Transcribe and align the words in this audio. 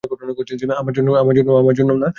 আমার 0.79 0.93
জন্যও 1.75 1.97
না। 1.97 2.07